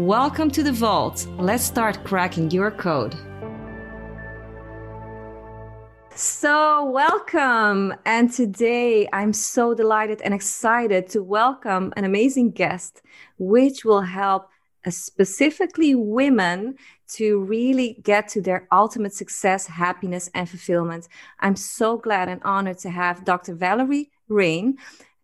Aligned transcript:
Welcome 0.00 0.50
to 0.52 0.62
the 0.62 0.72
vault. 0.72 1.26
Let's 1.36 1.62
start 1.62 2.04
cracking 2.04 2.50
your 2.50 2.70
code. 2.70 3.14
So, 6.14 6.86
welcome. 6.86 7.92
And 8.06 8.32
today 8.32 9.06
I'm 9.12 9.34
so 9.34 9.74
delighted 9.74 10.22
and 10.22 10.32
excited 10.32 11.06
to 11.10 11.22
welcome 11.22 11.92
an 11.98 12.04
amazing 12.06 12.52
guest, 12.52 13.02
which 13.36 13.84
will 13.84 14.00
help 14.00 14.48
uh, 14.86 14.90
specifically 14.90 15.94
women 15.94 16.76
to 17.16 17.40
really 17.40 17.98
get 18.02 18.26
to 18.28 18.40
their 18.40 18.66
ultimate 18.72 19.12
success, 19.12 19.66
happiness, 19.66 20.30
and 20.32 20.48
fulfillment. 20.48 21.08
I'm 21.40 21.56
so 21.56 21.98
glad 21.98 22.30
and 22.30 22.40
honored 22.42 22.78
to 22.78 22.88
have 22.88 23.26
Dr. 23.26 23.54
Valerie 23.54 24.10
Rein. 24.28 24.78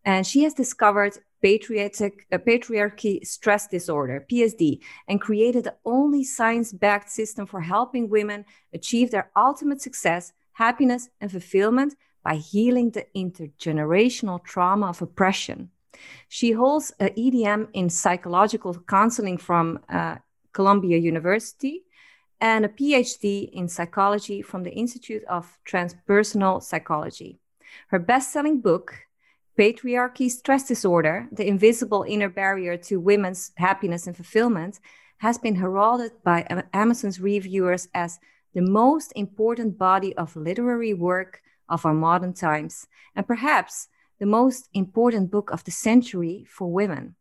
And 0.04 0.26
she 0.26 0.42
has 0.42 0.52
discovered 0.52 1.16
patriotic, 1.42 2.26
uh, 2.32 2.38
patriarchy 2.38 3.24
stress 3.26 3.66
disorder, 3.66 4.24
PSD, 4.30 4.80
and 5.08 5.20
created 5.20 5.64
the 5.64 5.76
only 5.84 6.24
science 6.24 6.72
backed 6.72 7.10
system 7.10 7.46
for 7.46 7.60
helping 7.60 8.08
women 8.08 8.44
achieve 8.72 9.10
their 9.10 9.30
ultimate 9.36 9.80
success, 9.80 10.32
happiness, 10.52 11.08
and 11.20 11.30
fulfillment 11.30 11.94
by 12.24 12.36
healing 12.36 12.90
the 12.90 13.06
intergenerational 13.14 14.42
trauma 14.42 14.88
of 14.88 15.02
oppression. 15.02 15.70
She 16.28 16.52
holds 16.52 16.92
an 16.98 17.10
EDM 17.10 17.68
in 17.72 17.88
psychological 17.88 18.74
counseling 18.88 19.38
from 19.38 19.78
uh, 19.88 20.16
Columbia 20.52 20.98
University 20.98 21.84
and 22.40 22.64
a 22.64 22.68
PhD 22.68 23.48
in 23.52 23.68
psychology 23.68 24.42
from 24.42 24.62
the 24.62 24.72
Institute 24.72 25.24
of 25.24 25.58
Transpersonal 25.64 26.62
Psychology. 26.62 27.38
Her 27.88 27.98
best 27.98 28.32
selling 28.32 28.60
book, 28.60 29.05
patriarchy 29.58 30.30
stress 30.30 30.68
disorder, 30.68 31.28
the 31.32 31.46
invisible 31.46 32.04
inner 32.06 32.28
barrier 32.28 32.76
to 32.76 33.00
women's 33.00 33.52
happiness 33.56 34.06
and 34.06 34.14
fulfillment, 34.14 34.80
has 35.18 35.38
been 35.38 35.56
heralded 35.56 36.12
by 36.22 36.46
Amazon's 36.74 37.20
reviewers 37.20 37.88
as 37.94 38.18
the 38.54 38.60
most 38.60 39.12
important 39.16 39.78
body 39.78 40.14
of 40.16 40.36
literary 40.36 40.92
work 40.92 41.40
of 41.68 41.86
our 41.86 41.94
modern 41.94 42.32
times, 42.32 42.86
and 43.14 43.26
perhaps 43.26 43.88
the 44.18 44.26
most 44.26 44.68
important 44.72 45.30
book 45.30 45.50
of 45.50 45.64
the 45.64 45.70
century 45.70 46.44
for 46.48 46.70
women. 46.70 47.14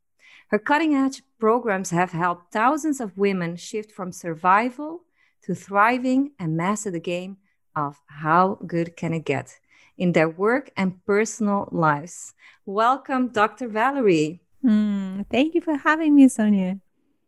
Her 0.50 0.60
cutting 0.60 0.94
edge 0.94 1.24
programs 1.40 1.90
have 1.90 2.12
helped 2.12 2.54
thousands 2.54 3.00
of 3.00 3.18
women 3.18 3.56
shift 3.56 3.92
from 3.92 4.12
survival 4.12 5.02
to 5.44 5.56
thriving 5.56 6.32
and 6.40 6.56
master 6.56 6.92
the 6.92 7.00
game 7.00 7.38
of 7.76 8.00
how 8.08 8.60
good 8.66 8.96
can 8.96 9.14
it 9.14 9.26
get 9.26 9.60
in 9.98 10.12
their 10.14 10.30
work 10.30 10.72
and 10.78 11.04
personal 11.06 11.70
lives. 11.72 12.34
Welcome, 12.66 13.30
Dr. 13.30 13.68
Valerie. 13.68 14.42
Mm, 14.64 15.26
thank 15.30 15.54
you 15.54 15.62
for 15.62 15.76
having 15.76 16.16
me, 16.16 16.26
Sonja. 16.28 16.80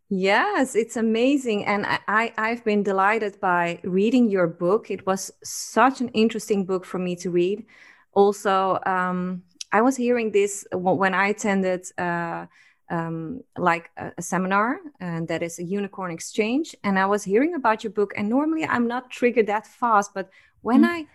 Yes, 0.10 0.76
it's 0.76 0.96
amazing. 0.96 1.66
And 1.66 1.86
I, 1.86 2.32
I, 2.38 2.50
have 2.50 2.64
been 2.64 2.82
delighted 2.82 3.42
by 3.42 3.80
reading 3.84 4.30
your 4.30 4.48
book. 4.48 4.90
It 4.90 5.06
was 5.06 5.32
such 5.44 6.00
an 6.00 6.08
interesting 6.10 6.66
book 6.66 6.86
for 6.86 6.98
me 6.98 7.16
to 7.18 7.30
read. 7.30 7.66
Also, 8.14 8.80
um, 8.86 9.44
I 9.74 9.82
was 9.82 9.98
hearing 9.98 10.32
this 10.32 10.66
when 10.72 11.14
I 11.14 11.28
attended 11.28 11.88
uh, 11.98 12.46
um, 12.90 13.42
like 13.58 13.92
a, 13.98 14.14
a, 14.18 14.22
seminar, 14.22 14.80
and 15.02 15.28
that 15.28 15.44
is 15.44 15.60
a 15.60 15.64
unicorn 15.64 16.12
exchange. 16.12 16.74
And 16.86 16.98
I 16.98 17.06
was 17.06 17.26
hearing 17.26 17.54
about 17.56 17.84
your 17.84 17.92
book. 17.92 18.14
And 18.16 18.30
normally 18.30 18.66
I'm 18.66 18.88
not 18.88 19.10
triggered 19.10 19.48
that 19.48 19.68
fast, 19.68 20.14
but 20.14 20.30
when 20.68 20.84
mm. 20.84 20.96
I 20.96 21.06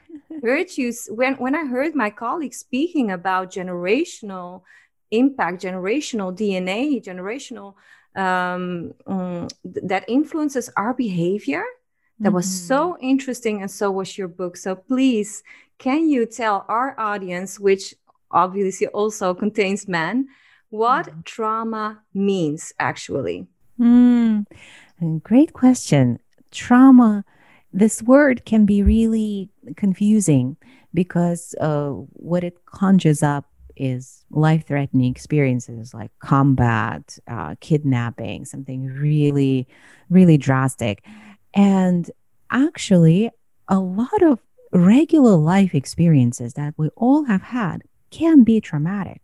heard 0.42 0.78
you, 0.78 0.94
when 1.10 1.34
when 1.34 1.54
I 1.54 1.66
heard 1.66 1.94
my 1.94 2.08
colleagues 2.08 2.56
speaking 2.56 3.10
about 3.10 3.52
generational 3.52 4.62
impact, 5.10 5.62
generational 5.62 6.30
DNA, 6.40 7.04
generational 7.04 7.74
um, 8.16 8.94
um, 9.06 9.48
that 9.64 10.04
influences 10.08 10.70
our 10.74 10.94
behavior, 10.94 11.64
that 12.20 12.28
mm-hmm. 12.28 12.36
was 12.36 12.48
so 12.48 12.80
mm-hmm. 12.94 13.12
interesting, 13.12 13.60
and 13.60 13.70
so 13.70 13.90
was 13.90 14.16
your 14.16 14.28
book. 14.28 14.56
So 14.56 14.74
please, 14.74 15.42
can 15.76 16.08
you 16.08 16.24
tell 16.24 16.64
our 16.69 16.98
audience, 16.98 17.60
which 17.60 17.94
obviously 18.30 18.86
also 18.86 19.34
contains 19.34 19.86
men, 19.86 20.28
what 20.70 21.04
mm. 21.08 21.24
trauma 21.26 22.00
means 22.14 22.72
actually? 22.78 23.46
Mm, 23.78 24.46
great 25.22 25.52
question. 25.52 26.20
Trauma 26.50 27.24
this 27.72 28.03
word 28.03 28.44
can 28.44 28.66
be 28.66 28.83
really 28.83 29.50
confusing 29.77 30.56
because 30.93 31.55
uh, 31.60 31.88
what 31.88 32.44
it 32.44 32.65
conjures 32.66 33.22
up 33.22 33.47
is 33.77 34.25
life 34.31 34.66
threatening 34.66 35.10
experiences 35.10 35.94
like 35.94 36.11
combat, 36.19 37.19
uh, 37.28 37.55
kidnapping, 37.61 38.44
something 38.44 38.87
really, 38.87 39.66
really 40.11 40.37
drastic. 40.37 41.05
And 41.55 42.11
actually, 42.50 43.31
a 43.69 43.78
lot 43.78 44.22
of 44.22 44.41
regular 44.72 45.37
life 45.37 45.75
experiences 45.75 46.55
that 46.55 46.75
we 46.77 46.88
all 46.97 47.25
have 47.25 47.43
had 47.43 47.82
can 48.11 48.44
be 48.44 48.61
traumatic. 48.61 49.22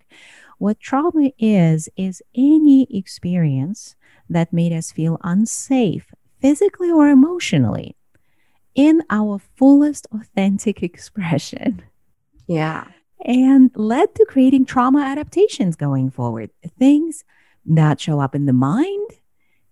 What 0.58 0.80
trauma 0.80 1.30
is, 1.38 1.88
is 1.96 2.22
any 2.34 2.86
experience 2.90 3.94
that 4.30 4.52
made 4.52 4.72
us 4.72 4.90
feel 4.90 5.18
unsafe 5.22 6.12
physically 6.40 6.90
or 6.90 7.08
emotionally 7.08 7.97
in 8.78 9.02
our 9.10 9.40
fullest 9.56 10.06
authentic 10.12 10.84
expression. 10.84 11.82
Yeah. 12.46 12.84
And 13.24 13.72
led 13.74 14.14
to 14.14 14.24
creating 14.28 14.66
trauma 14.66 15.00
adaptations 15.00 15.74
going 15.74 16.10
forward. 16.10 16.50
Things 16.78 17.24
that 17.66 18.00
show 18.00 18.20
up 18.20 18.36
in 18.36 18.46
the 18.46 18.52
mind, 18.52 19.10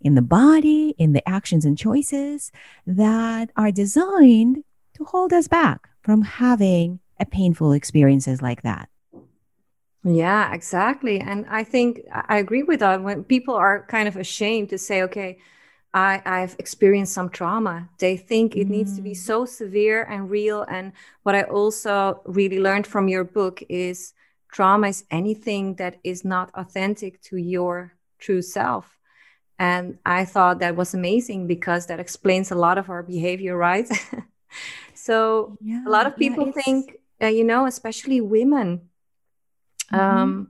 in 0.00 0.16
the 0.16 0.22
body, 0.22 0.96
in 0.98 1.12
the 1.12 1.26
actions 1.26 1.64
and 1.64 1.78
choices 1.78 2.50
that 2.84 3.52
are 3.56 3.70
designed 3.70 4.64
to 4.94 5.04
hold 5.04 5.32
us 5.32 5.46
back 5.46 5.88
from 6.02 6.22
having 6.22 6.98
a 7.20 7.24
painful 7.24 7.70
experiences 7.70 8.42
like 8.42 8.62
that. 8.62 8.88
Yeah, 10.02 10.52
exactly. 10.52 11.20
And 11.20 11.46
I 11.48 11.62
think 11.62 12.00
I 12.10 12.38
agree 12.38 12.64
with 12.64 12.80
that 12.80 13.04
when 13.04 13.22
people 13.22 13.54
are 13.54 13.86
kind 13.86 14.08
of 14.08 14.16
ashamed 14.16 14.70
to 14.70 14.78
say, 14.78 15.02
okay, 15.02 15.38
I, 15.96 16.20
I've 16.26 16.56
experienced 16.58 17.14
some 17.14 17.30
trauma. 17.30 17.88
They 17.98 18.18
think 18.18 18.54
it 18.54 18.66
mm. 18.66 18.70
needs 18.70 18.96
to 18.96 19.02
be 19.02 19.12
mm. 19.12 19.16
so 19.16 19.46
severe 19.46 20.02
and 20.02 20.28
real. 20.28 20.60
And 20.68 20.92
what 21.22 21.34
I 21.34 21.44
also 21.44 22.20
really 22.26 22.60
learned 22.60 22.86
from 22.86 23.08
your 23.08 23.24
book 23.24 23.62
is 23.70 24.12
trauma 24.52 24.88
is 24.88 25.04
anything 25.10 25.76
that 25.76 25.96
is 26.04 26.22
not 26.22 26.50
authentic 26.54 27.22
to 27.22 27.38
your 27.38 27.94
true 28.18 28.42
self. 28.42 28.98
And 29.58 29.98
I 30.04 30.26
thought 30.26 30.58
that 30.58 30.76
was 30.76 30.92
amazing 30.92 31.46
because 31.46 31.86
that 31.86 31.98
explains 31.98 32.50
a 32.50 32.56
lot 32.56 32.76
of 32.76 32.90
our 32.90 33.02
behavior, 33.02 33.56
right? 33.56 33.88
so 34.94 35.56
yeah, 35.62 35.82
a 35.86 35.88
lot 35.88 36.06
of 36.06 36.14
people 36.18 36.44
yeah, 36.44 36.62
think, 36.62 36.96
uh, 37.22 37.28
you 37.28 37.42
know, 37.42 37.64
especially 37.64 38.20
women, 38.20 38.82
mm-hmm. 39.90 39.98
um, 39.98 40.48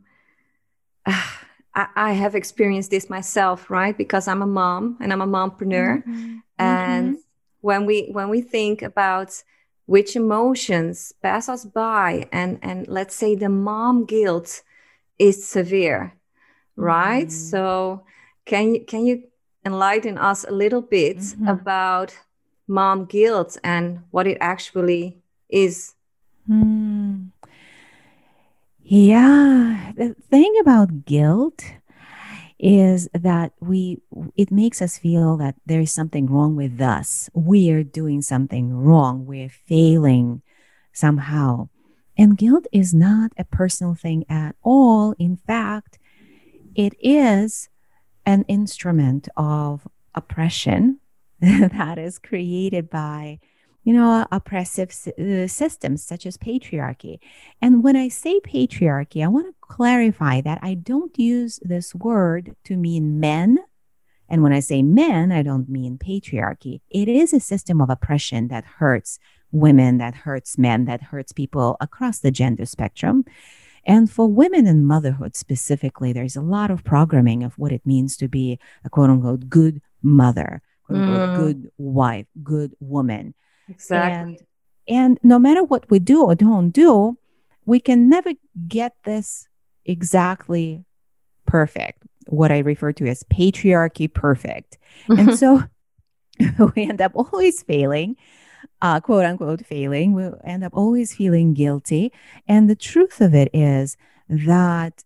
I, 1.77 1.89
I, 1.95 2.13
have 2.13 2.35
experienced 2.35 2.91
this 2.91 3.11
myself, 3.11 3.71
right? 3.71 3.97
Because 3.97 4.27
I'm 4.27 4.43
a 4.43 4.47
mom 4.47 4.97
and 5.01 5.13
I'm 5.13 5.21
a 5.21 5.27
mompreneur. 5.27 6.03
Mm-hmm. 6.03 6.39
And 6.59 7.09
mm-hmm. 7.09 7.21
when 7.61 7.87
we 7.87 8.09
when 8.11 8.31
we 8.31 8.41
think 8.41 8.83
about 8.83 9.43
which 9.85 10.17
emotions 10.17 11.13
pass 11.23 11.49
us 11.49 11.65
by 11.65 12.29
and 12.33 12.59
and 12.63 12.89
let's 12.89 13.15
say 13.15 13.35
the 13.37 13.51
mom 13.51 14.07
guilt 14.07 14.63
is 15.19 15.47
severe, 15.47 16.15
right? 16.75 17.29
Mm-hmm. 17.29 17.51
So 17.51 18.05
can 18.47 18.75
you 18.75 18.85
can 18.85 19.05
you 19.05 19.25
enlighten 19.65 20.17
us 20.17 20.45
a 20.45 20.53
little 20.53 20.83
bit 20.83 21.19
mm-hmm. 21.19 21.49
about 21.49 22.17
mom 22.67 23.05
guilt 23.05 23.59
and 23.63 24.01
what 24.11 24.27
it 24.27 24.39
actually 24.41 25.19
is? 25.51 25.95
Mm. 26.49 26.96
Yeah, 28.89 29.91
the 29.97 30.15
thing 30.31 30.55
about 30.61 31.07
guilt 31.07 31.65
is 32.57 33.09
that 33.13 33.51
we 33.61 33.99
it 34.37 34.53
makes 34.53 34.81
us 34.81 34.97
feel 34.97 35.37
that 35.39 35.57
there 35.67 35.81
is 35.81 35.93
something 35.93 36.27
wrong 36.27 36.55
with 36.55 36.81
us. 36.81 37.29
We 37.35 37.73
are 37.73 37.83
doing 37.83 38.23
something 38.23 38.73
wrong. 38.73 39.27
We're 39.27 39.49
failing 39.49 40.43
somehow. 40.93 41.69
And 42.17 42.39
guilt 42.39 42.69
is 42.71 42.95
not 42.95 43.33
a 43.37 43.45
personal 43.45 43.97
thing 43.97 44.25
at 44.29 44.55
all. 44.63 45.17
In 45.19 45.37
fact, 45.37 45.99
it 46.77 46.95
is 47.01 47.69
an 48.25 48.45
instrument 48.47 49.29
of 49.37 49.89
oppression 50.15 51.01
that 51.41 51.99
is 51.99 52.21
created 52.21 52.89
by 52.89 53.41
you 53.87 53.93
know 53.93 54.27
oppressive 54.33 54.91
uh, 55.19 55.47
systems 55.47 56.05
such 56.05 56.27
as 56.27 56.37
patriarchy 56.37 57.19
and 57.63 57.85
when 57.85 57.97
i 57.97 58.09
say 58.09 58.41
patriarchy 58.41 59.25
i 59.25 59.29
want 59.29 59.47
to 59.47 59.55
clarify 59.61 60.41
that 60.41 60.59
i 60.61 60.75
don't 60.75 61.17
use 61.19 61.61
this 61.63 61.95
word 61.95 62.57
to 62.65 62.77
mean 62.77 63.21
men 63.21 63.59
and 64.29 64.43
when 64.43 64.53
i 64.53 64.61
say 64.61 64.83
men 64.83 65.31
i 65.31 65.41
don't 65.41 65.69
mean 65.69 65.97
patriarchy 65.97 66.81
it 66.91 67.09
is 67.09 67.33
a 67.33 67.41
system 67.41 67.81
of 67.81 67.89
oppression 67.89 68.49
that 68.49 68.65
hurts 68.65 69.21
women 69.53 69.99
that 69.99 70.15
hurts 70.15 70.59
men 70.59 70.85
that 70.85 71.01
hurts 71.01 71.33
people 71.33 71.77
across 71.81 72.19
the 72.19 72.33
gender 72.33 72.67
spectrum 72.67 73.25
and 73.89 74.11
for 74.11 74.27
women 74.27 74.67
in 74.67 74.85
motherhood 74.85 75.37
specifically, 75.37 76.13
there's 76.13 76.35
a 76.35 76.41
lot 76.41 76.73
of 76.73 76.83
programming 76.83 77.45
of 77.45 77.57
what 77.57 77.71
it 77.71 77.87
means 77.87 78.17
to 78.17 78.27
be 78.27 78.59
a 78.85 78.91
quote 78.91 79.11
unquote 79.11 79.49
good 79.49 79.81
mother, 80.03 80.61
quote 80.85 80.99
unquote 80.99 81.29
mm. 81.29 81.37
good 81.37 81.71
wife, 81.79 82.27
good 82.43 82.75
woman. 82.81 83.35
Exactly. 83.69 84.39
And, 84.89 85.19
and 85.19 85.19
no 85.23 85.39
matter 85.39 85.65
what 85.65 85.91
we 85.91 85.99
do 85.99 86.25
or 86.25 86.35
don't 86.35 86.71
do, 86.71 87.19
we 87.65 87.81
can 87.81 88.09
never 88.09 88.33
get 88.69 88.95
this 89.05 89.49
exactly 89.85 90.85
perfect, 91.47 92.05
what 92.29 92.53
I 92.53 92.59
refer 92.59 92.93
to 92.93 93.07
as 93.07 93.23
patriarchy 93.25 94.13
perfect. 94.13 94.79
and 95.09 95.37
so 95.39 95.65
we 96.75 96.89
end 96.89 97.01
up 97.01 97.13
always 97.15 97.63
failing 97.63 98.17
uh, 98.83 99.01
quote 99.01 99.25
unquote 99.25 99.65
failing, 99.65 100.13
we 100.13 100.29
end 100.45 100.65
up 100.65 100.73
always 100.75 101.15
feeling 101.15 101.55
guilty. 101.55 102.13
And 102.47 102.69
the 102.69 102.77
truth 102.77 103.21
of 103.21 103.35
it 103.35 103.51
is 103.53 103.97
that 104.29 105.05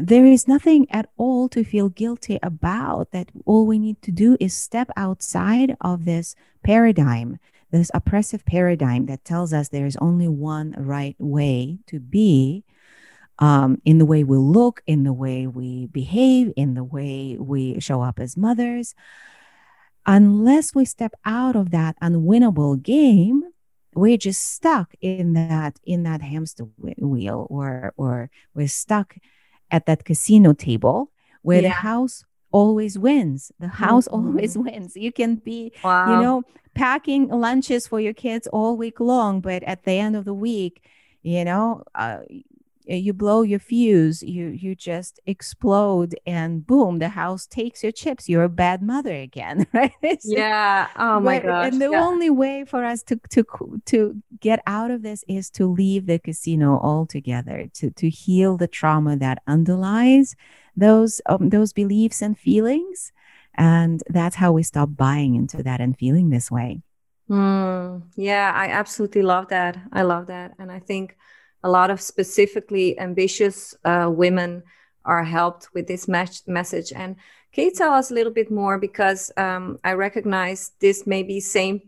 there 0.00 0.24
is 0.24 0.48
nothing 0.48 0.86
at 0.90 1.08
all 1.16 1.48
to 1.50 1.64
feel 1.64 1.88
guilty 1.88 2.38
about. 2.42 3.10
That 3.12 3.30
all 3.44 3.66
we 3.66 3.78
need 3.78 4.00
to 4.02 4.10
do 4.10 4.36
is 4.40 4.54
step 4.54 4.90
outside 4.96 5.76
of 5.80 6.04
this 6.04 6.34
paradigm, 6.62 7.38
this 7.70 7.90
oppressive 7.94 8.44
paradigm 8.44 9.06
that 9.06 9.24
tells 9.24 9.52
us 9.52 9.68
there 9.68 9.86
is 9.86 9.96
only 9.98 10.28
one 10.28 10.74
right 10.78 11.16
way 11.18 11.78
to 11.86 12.00
be. 12.00 12.64
Um, 13.38 13.82
in 13.84 13.98
the 13.98 14.06
way 14.06 14.24
we 14.24 14.38
look, 14.38 14.82
in 14.86 15.04
the 15.04 15.12
way 15.12 15.46
we 15.46 15.88
behave, 15.88 16.54
in 16.56 16.72
the 16.72 16.84
way 16.84 17.36
we 17.38 17.78
show 17.80 18.00
up 18.00 18.18
as 18.18 18.34
mothers 18.34 18.94
unless 20.06 20.74
we 20.74 20.84
step 20.84 21.12
out 21.24 21.56
of 21.56 21.70
that 21.70 21.96
unwinnable 22.00 22.80
game 22.80 23.42
we're 23.96 24.18
just 24.18 24.52
stuck 24.52 24.94
in 25.00 25.32
that 25.32 25.80
in 25.84 26.02
that 26.04 26.20
hamster 26.20 26.64
wheel 26.98 27.46
or 27.50 27.92
or 27.96 28.30
we're 28.54 28.68
stuck 28.68 29.16
at 29.70 29.86
that 29.86 30.04
casino 30.04 30.52
table 30.52 31.10
where 31.42 31.62
yeah. 31.62 31.68
the 31.68 31.74
house 31.74 32.24
always 32.52 32.98
wins 32.98 33.52
the 33.58 33.68
house 33.68 34.08
mm-hmm. 34.08 34.26
always 34.26 34.56
wins 34.56 34.96
you 34.96 35.12
can 35.12 35.36
be 35.36 35.72
wow. 35.84 36.16
you 36.16 36.22
know 36.22 36.42
packing 36.74 37.28
lunches 37.28 37.86
for 37.86 38.00
your 38.00 38.12
kids 38.12 38.46
all 38.48 38.76
week 38.76 39.00
long 39.00 39.40
but 39.40 39.62
at 39.64 39.84
the 39.84 39.92
end 39.92 40.14
of 40.14 40.24
the 40.24 40.34
week 40.34 40.84
you 41.22 41.44
know 41.44 41.82
uh, 41.94 42.18
you 42.86 43.12
blow 43.12 43.42
your 43.42 43.58
fuse 43.58 44.22
you 44.22 44.46
you 44.46 44.74
just 44.74 45.18
explode 45.26 46.14
and 46.26 46.66
boom 46.66 46.98
the 46.98 47.08
house 47.08 47.46
takes 47.46 47.82
your 47.82 47.92
chips 47.92 48.28
you're 48.28 48.44
a 48.44 48.48
bad 48.48 48.80
mother 48.80 49.14
again 49.14 49.66
right? 49.72 49.92
Yeah 50.22 50.88
oh 50.96 51.20
my 51.20 51.40
gosh 51.40 51.72
and 51.72 51.80
the 51.80 51.90
yeah. 51.90 52.04
only 52.04 52.30
way 52.30 52.64
for 52.64 52.84
us 52.84 53.02
to 53.04 53.16
to 53.30 53.44
to 53.86 54.22
get 54.40 54.62
out 54.66 54.90
of 54.90 55.02
this 55.02 55.24
is 55.28 55.50
to 55.50 55.66
leave 55.66 56.06
the 56.06 56.18
casino 56.18 56.78
altogether 56.80 57.68
to 57.74 57.90
to 57.90 58.08
heal 58.08 58.56
the 58.56 58.68
trauma 58.68 59.16
that 59.16 59.42
underlies 59.46 60.36
those 60.76 61.20
um, 61.26 61.48
those 61.48 61.72
beliefs 61.72 62.22
and 62.22 62.38
feelings. 62.38 63.12
And 63.54 64.02
that's 64.08 64.36
how 64.36 64.52
we 64.52 64.62
stop 64.62 64.90
buying 64.94 65.34
into 65.34 65.62
that 65.62 65.80
and 65.80 65.96
feeling 65.96 66.30
this 66.30 66.50
way. 66.50 66.82
Mm, 67.28 68.02
yeah 68.14 68.52
i 68.54 68.68
absolutely 68.68 69.22
love 69.22 69.48
that. 69.48 69.76
I 69.92 70.02
love 70.02 70.26
that. 70.26 70.52
And 70.58 70.70
i 70.70 70.78
think 70.78 71.16
a 71.66 71.68
lot 71.78 71.90
of 71.90 72.00
specifically 72.00 72.98
ambitious 72.98 73.74
uh, 73.84 74.08
women 74.08 74.62
are 75.04 75.24
helped 75.24 75.74
with 75.74 75.86
this 75.88 76.06
mes- 76.06 76.46
message. 76.46 76.92
And 76.92 77.16
can 77.52 77.64
you 77.64 77.72
tell 77.72 77.92
us 77.92 78.10
a 78.10 78.14
little 78.14 78.32
bit 78.32 78.50
more? 78.50 78.78
Because 78.78 79.32
um, 79.36 79.78
I 79.82 79.94
recognize 79.94 80.60
this 80.78 81.06
may 81.06 81.22
be 81.24 81.40
same 81.40 81.80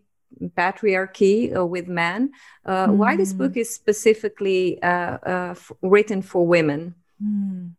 patriarchy 0.57 1.55
uh, 1.57 1.65
with 1.65 1.87
men. 1.87 2.33
Uh, 2.67 2.89
mm. 2.89 2.97
Why 2.97 3.17
this 3.17 3.33
book 3.33 3.53
mm. 3.53 3.61
is 3.63 3.71
specifically 3.73 4.83
uh, 4.83 5.19
uh, 5.25 5.55
f- 5.55 5.71
written 5.81 6.23
for 6.23 6.45
women? 6.45 6.95
Mm. 7.23 7.78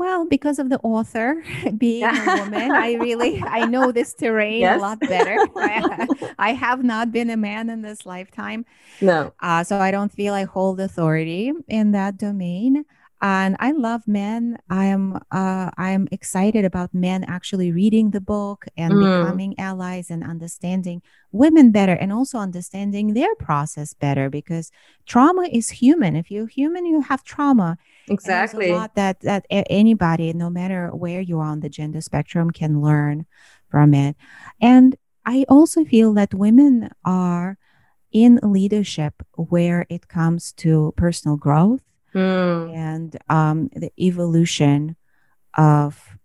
Well, 0.00 0.24
because 0.24 0.58
of 0.58 0.70
the 0.70 0.78
author 0.78 1.44
being 1.76 2.04
a 2.04 2.36
woman, 2.38 2.72
I 2.72 2.94
really 2.94 3.42
I 3.42 3.66
know 3.66 3.92
this 3.92 4.14
terrain 4.14 4.62
yes. 4.62 4.78
a 4.78 4.80
lot 4.80 4.98
better. 4.98 5.36
I, 5.56 6.08
I, 6.38 6.52
have 6.54 6.82
not 6.82 7.12
been 7.12 7.28
a 7.28 7.36
man 7.36 7.68
in 7.68 7.82
this 7.82 8.06
lifetime. 8.06 8.64
No. 9.02 9.34
Uh, 9.40 9.62
so 9.62 9.76
I 9.76 9.90
don't 9.90 10.10
feel 10.10 10.32
I 10.32 10.44
hold 10.44 10.80
authority 10.80 11.52
in 11.68 11.92
that 11.92 12.16
domain. 12.16 12.86
And 13.22 13.56
I 13.60 13.72
love 13.72 14.08
men. 14.08 14.56
I 14.70 14.86
am 14.86 15.16
uh, 15.30 15.70
I 15.76 15.90
am 15.90 16.08
excited 16.10 16.64
about 16.64 16.94
men 16.94 17.22
actually 17.24 17.70
reading 17.70 18.10
the 18.10 18.20
book 18.20 18.64
and 18.78 18.94
mm. 18.94 19.22
becoming 19.22 19.58
allies 19.58 20.10
and 20.10 20.24
understanding 20.24 21.02
women 21.30 21.70
better 21.70 21.92
and 21.92 22.12
also 22.12 22.38
understanding 22.38 23.12
their 23.12 23.34
process 23.34 23.92
better 23.92 24.30
because 24.30 24.72
trauma 25.06 25.48
is 25.52 25.68
human. 25.68 26.16
If 26.16 26.30
you're 26.30 26.46
human, 26.46 26.86
you 26.86 27.02
have 27.02 27.22
trauma 27.22 27.76
Exactly. 28.08 28.70
a 28.70 28.74
lot 28.76 28.94
that 28.94 29.20
that 29.20 29.44
anybody, 29.50 30.32
no 30.32 30.48
matter 30.48 30.88
where 30.88 31.20
you 31.20 31.40
are 31.40 31.50
on 31.50 31.60
the 31.60 31.68
gender 31.68 32.00
spectrum, 32.00 32.50
can 32.50 32.80
learn 32.80 33.26
from 33.68 33.92
it. 33.92 34.16
And 34.62 34.96
I 35.26 35.44
also 35.48 35.84
feel 35.84 36.14
that 36.14 36.32
women 36.32 36.90
are 37.04 37.58
in 38.12 38.40
leadership 38.42 39.22
where 39.36 39.86
it 39.90 40.08
comes 40.08 40.52
to 40.52 40.94
personal 40.96 41.36
growth 41.36 41.82
mm. 42.14 42.74
and 42.74 43.16
um, 43.28 43.68
the 43.74 43.92
evolution 43.98 44.96
of 45.56 46.16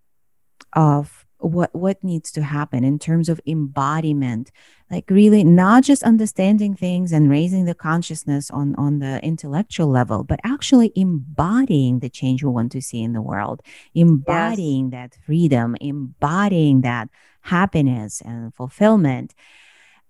of 0.73 1.25
what 1.37 1.73
what 1.75 2.03
needs 2.03 2.31
to 2.31 2.41
happen 2.41 2.83
in 2.83 2.97
terms 2.97 3.29
of 3.29 3.39
embodiment 3.45 4.51
like 4.89 5.05
really 5.09 5.43
not 5.43 5.83
just 5.83 6.03
understanding 6.03 6.75
things 6.75 7.11
and 7.11 7.29
raising 7.29 7.65
the 7.65 7.75
consciousness 7.75 8.49
on 8.51 8.73
on 8.75 8.99
the 8.99 9.23
intellectual 9.23 9.87
level 9.87 10.23
but 10.23 10.39
actually 10.43 10.91
embodying 10.95 11.99
the 11.99 12.09
change 12.09 12.43
we 12.43 12.49
want 12.49 12.71
to 12.71 12.81
see 12.81 13.01
in 13.01 13.13
the 13.13 13.21
world 13.21 13.61
embodying 13.93 14.91
yes. 14.91 15.11
that 15.11 15.17
freedom 15.25 15.75
embodying 15.81 16.81
that 16.81 17.09
happiness 17.41 18.21
and 18.25 18.53
fulfillment 18.53 19.35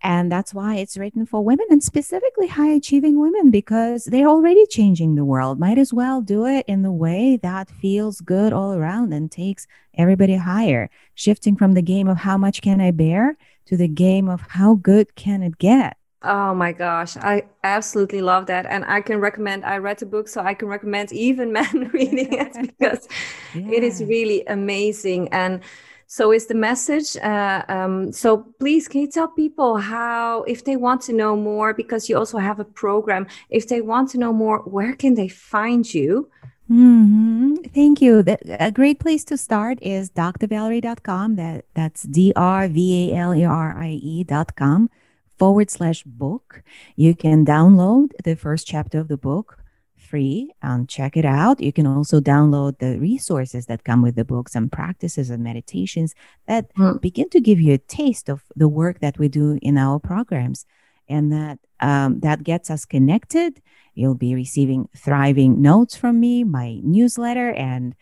and 0.06 0.32
that's 0.32 0.54
why 0.54 0.76
it's 0.76 0.98
written 0.98 1.26
for 1.26 1.44
women 1.44 1.66
and 1.72 1.84
specifically 1.84 2.46
high 2.46 2.70
achieving 2.70 3.20
women 3.20 3.50
because 3.50 4.06
they're 4.06 4.28
already 4.28 4.64
changing 4.68 5.16
the 5.16 5.26
world. 5.26 5.60
Might 5.60 5.80
as 5.80 5.92
well 5.92 6.22
do 6.22 6.46
it 6.46 6.64
in 6.68 6.84
the 6.84 6.92
way 6.92 7.38
that 7.42 7.72
feels 7.72 8.22
good 8.22 8.54
all 8.54 8.76
around 8.76 9.14
and 9.14 9.32
takes 9.32 9.66
everybody 9.96 10.36
higher, 10.36 10.92
shifting 11.16 11.56
from 11.56 11.72
the 11.72 11.82
game 11.82 12.08
of 12.08 12.18
how 12.18 12.38
much 12.38 12.62
can 12.62 12.80
I 12.80 12.92
bear 12.92 13.36
to 13.66 13.76
the 13.76 13.88
game 13.88 14.30
of 14.30 14.42
how 14.50 14.76
good 14.76 15.16
can 15.16 15.42
it 15.42 15.58
get. 15.58 15.98
Oh 16.22 16.54
my 16.54 16.72
gosh, 16.72 17.18
I 17.18 17.46
absolutely 17.64 18.22
love 18.22 18.46
that. 18.46 18.68
And 18.68 18.86
I 18.86 19.02
can 19.02 19.20
recommend, 19.20 19.66
I 19.66 19.80
read 19.80 19.98
the 19.98 20.06
book, 20.06 20.28
so 20.28 20.40
I 20.40 20.54
can 20.54 20.68
recommend 20.68 21.14
even 21.14 21.52
men 21.60 21.90
reading 21.92 22.32
it 22.32 22.54
because 22.78 23.08
yeah. 23.56 23.72
it 23.72 23.84
is 23.84 24.04
really 24.04 24.46
amazing. 24.46 25.30
And 25.30 25.62
so 26.08 26.32
is 26.32 26.48
the 26.48 26.56
message. 26.56 27.18
Uh, 27.18 27.64
um, 27.68 28.12
so 28.12 28.38
please, 28.60 28.88
can 28.88 29.02
you 29.02 29.08
tell 29.08 29.28
people 29.28 29.78
how, 29.78 30.44
if 30.44 30.64
they 30.64 30.76
want 30.76 31.02
to 31.02 31.14
know 31.14 31.36
more, 31.36 31.74
because 31.74 32.10
you 32.10 32.18
also 32.18 32.38
have 32.38 32.60
a 32.60 32.66
program, 32.66 33.28
if 33.50 33.68
they 33.68 33.82
want 33.82 34.10
to 34.12 34.18
know 34.18 34.34
more, 34.34 34.60
where 34.60 34.96
can 34.96 35.16
they 35.16 35.28
find 35.28 35.92
you? 35.94 36.30
Mm-hmm. 36.70 37.56
Thank 37.76 38.02
you. 38.02 38.24
A 38.60 38.72
great 38.72 39.00
place 39.00 39.24
to 39.26 39.38
start 39.38 39.78
is 39.82 40.10
drvalerie.com. 40.10 41.36
That, 41.36 41.66
that's 41.76 42.04
D 42.04 42.34
R 42.36 42.68
V 42.68 43.12
A 43.12 43.18
L 43.18 43.36
E 43.36 43.44
R 43.44 43.78
I 43.78 44.00
E.com 44.02 44.90
forward 45.38 45.70
slash 45.70 46.04
book. 46.04 46.64
You 46.96 47.14
can 47.14 47.46
download 47.46 48.12
the 48.24 48.36
first 48.36 48.66
chapter 48.66 49.00
of 49.00 49.10
the 49.10 49.18
book 49.18 49.60
free 50.06 50.52
and 50.62 50.88
check 50.88 51.18
it 51.18 51.26
out. 51.26 51.62
You 51.62 51.74
can 51.74 51.88
also 51.88 52.20
download 52.20 52.80
the 52.80 53.00
resources 53.00 53.66
that 53.66 53.84
come 53.84 54.02
with 54.02 54.16
the 54.16 54.26
books 54.26 54.56
and 54.56 54.72
practices 54.72 55.30
and 55.30 55.44
meditations 55.44 56.14
that 56.48 56.74
mm. 56.76 57.02
begin 57.02 57.30
to 57.30 57.42
give 57.42 57.60
you 57.60 57.74
a 57.74 57.78
taste 57.78 58.30
of 58.30 58.44
the 58.56 58.68
work 58.68 59.00
that 59.00 59.18
we 59.18 59.28
do 59.28 59.58
in 59.62 59.78
our 59.78 60.00
programs. 60.00 60.66
And 61.08 61.32
that 61.32 61.60
um, 61.80 62.20
that 62.22 62.44
gets 62.44 62.72
us 62.72 62.84
connected. 62.86 63.62
You'll 63.94 64.16
be 64.16 64.34
receiving 64.34 64.90
thriving 64.98 65.62
notes 65.62 65.96
from 65.96 66.20
me, 66.20 66.44
my 66.44 66.80
newsletter, 66.84 67.52
and 67.52 67.96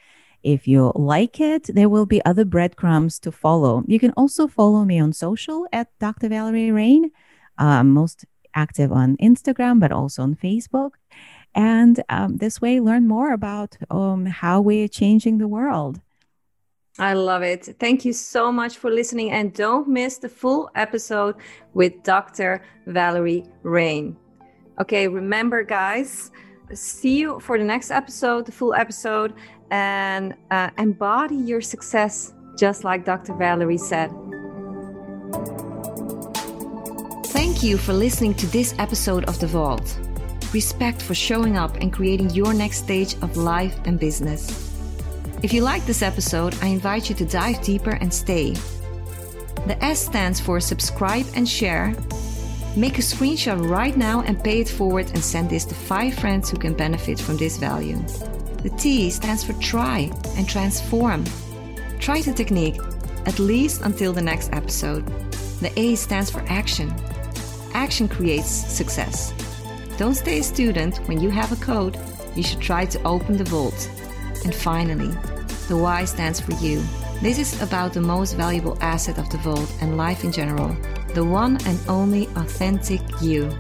if 0.44 0.68
you 0.68 0.92
like 0.96 1.40
it, 1.40 1.70
there 1.74 1.90
will 1.90 2.06
be 2.06 2.24
other 2.26 2.46
breadcrumbs 2.46 3.18
to 3.20 3.32
follow. 3.32 3.84
You 3.88 4.00
can 4.00 4.12
also 4.12 4.48
follow 4.48 4.84
me 4.84 5.00
on 5.00 5.14
social 5.14 5.68
at 5.72 5.88
Dr. 6.00 6.30
Valerie 6.30 6.72
Rein. 6.72 7.12
I'm 7.58 7.92
most 7.92 8.26
active 8.54 8.92
on 8.92 9.18
Instagram, 9.18 9.80
but 9.80 9.92
also 9.92 10.22
on 10.24 10.36
Facebook. 10.36 10.92
And 11.56 12.04
um, 12.10 12.38
this 12.38 12.62
way, 12.62 12.80
learn 12.80 13.08
more 13.08 13.34
about 13.34 13.78
um, 13.92 14.26
how 14.26 14.62
we're 14.62 14.88
changing 14.88 15.38
the 15.38 15.48
world. 15.48 16.02
I 17.00 17.14
love 17.14 17.42
it. 17.42 17.76
Thank 17.80 18.06
you 18.06 18.14
so 18.14 18.52
much 18.52 18.78
for 18.78 18.92
listening. 18.92 19.32
And 19.32 19.54
don't 19.54 19.88
miss 19.88 20.18
the 20.18 20.30
full 20.30 20.70
episode 20.76 21.36
with 21.74 22.04
Dr. 22.04 22.64
Valerie 22.86 23.46
Rein. 23.64 24.16
Okay, 24.80 25.08
remember, 25.08 25.64
guys, 25.64 26.32
see 26.74 27.18
you 27.20 27.40
for 27.40 27.58
the 27.58 27.64
next 27.64 27.92
episode, 27.92 28.46
the 28.46 28.52
full 28.52 28.74
episode 28.74 29.34
and 29.72 30.36
uh, 30.52 30.70
embody 30.78 31.36
your 31.36 31.62
success, 31.62 32.34
just 32.58 32.84
like 32.84 33.06
Dr. 33.06 33.34
Valerie 33.34 33.78
said. 33.78 34.12
Thank 37.28 37.64
you 37.64 37.78
for 37.78 37.94
listening 37.94 38.36
to 38.36 38.46
this 38.48 38.76
episode 38.78 39.26
of 39.26 39.40
The 39.40 39.48
Vault. 39.48 39.98
Respect 40.54 41.02
for 41.02 41.16
showing 41.16 41.58
up 41.58 41.76
and 41.78 41.92
creating 41.92 42.30
your 42.30 42.54
next 42.54 42.78
stage 42.78 43.16
of 43.24 43.38
life 43.38 43.76
and 43.86 44.00
business. 44.00 44.72
If 45.42 45.52
you 45.52 45.64
like 45.64 45.86
this 45.86 46.04
episode, 46.04 46.56
I 46.62 46.68
invite 46.68 47.10
you 47.10 47.16
to 47.16 47.26
dive 47.26 47.62
deeper 47.64 47.98
and 48.00 48.14
stay. 48.14 48.54
The 49.66 49.78
S 49.82 50.06
stands 50.06 50.40
for 50.40 50.60
subscribe 50.60 51.26
and 51.36 51.50
share. 51.50 51.96
Make 52.78 53.00
a 53.00 53.02
screenshot 53.02 53.68
right 53.68 53.98
now 53.98 54.22
and 54.22 54.44
pay 54.44 54.62
it 54.62 54.70
forward 54.70 55.08
and 55.08 55.24
send 55.24 55.50
this 55.50 55.66
to 55.66 55.76
five 55.76 56.14
friends 56.14 56.50
who 56.50 56.58
can 56.58 56.74
benefit 56.74 57.20
from 57.20 57.38
this 57.38 57.58
value. 57.58 57.98
The 58.62 58.70
T 58.78 59.10
stands 59.10 59.44
for 59.44 59.54
try 59.54 60.12
and 60.38 60.48
transform. 60.48 61.26
Try 62.00 62.22
the 62.22 62.32
technique, 62.32 62.80
at 63.26 63.40
least 63.40 63.82
until 63.82 64.14
the 64.14 64.22
next 64.22 64.54
episode. 64.54 65.06
The 65.62 65.72
A 65.80 65.96
stands 65.96 66.30
for 66.30 66.44
action. 66.48 66.94
Action 67.74 68.08
creates 68.08 68.50
success. 68.50 69.34
Don't 69.98 70.16
stay 70.16 70.40
a 70.40 70.44
student 70.44 70.98
when 71.08 71.20
you 71.20 71.30
have 71.30 71.52
a 71.52 71.64
code. 71.64 71.98
You 72.36 72.44
should 72.44 72.62
try 72.62 72.86
to 72.86 73.04
open 73.04 73.38
the 73.38 73.44
vault. 73.44 73.90
And 74.44 74.54
finally, 74.54 75.12
the 75.68 75.78
Y 75.78 76.06
stands 76.06 76.40
for 76.40 76.54
you. 76.54 76.84
This 77.22 77.40
is 77.40 77.62
about 77.62 77.94
the 77.94 78.02
most 78.02 78.34
valuable 78.34 78.78
asset 78.82 79.18
of 79.18 79.30
the 79.30 79.38
vault 79.38 79.72
and 79.82 79.98
life 79.98 80.24
in 80.24 80.32
general 80.32 80.76
the 81.14 81.24
one 81.24 81.58
and 81.66 81.80
only 81.88 82.28
authentic 82.36 83.02
you. 83.22 83.52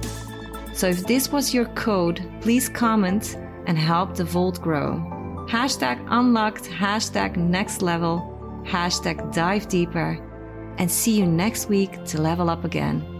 So 0.73 0.87
if 0.87 1.05
this 1.05 1.31
was 1.31 1.53
your 1.53 1.65
code, 1.65 2.23
please 2.41 2.67
comment 2.67 3.37
and 3.67 3.77
help 3.77 4.15
the 4.15 4.23
vault 4.23 4.61
grow. 4.61 4.95
Hashtag 5.47 6.03
unlocked, 6.09 6.63
hashtag 6.63 7.37
next 7.37 7.81
level, 7.81 8.63
hashtag 8.65 9.33
dive 9.33 9.67
deeper, 9.67 10.19
and 10.77 10.89
see 10.89 11.19
you 11.19 11.27
next 11.27 11.69
week 11.69 12.03
to 12.05 12.21
level 12.21 12.49
up 12.49 12.63
again. 12.63 13.12